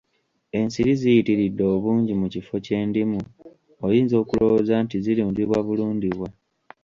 Ensiri 0.59 0.91
ziyitiridde 1.01 1.63
obungi 1.73 2.13
mu 2.21 2.27
kifo 2.33 2.55
kye 2.65 2.77
ndimu 2.89 3.19
oyinza 3.85 4.15
okulowooza 4.23 4.75
nti 4.83 4.95
zirundibwa 5.03 5.59
bulundibwa. 5.65 6.27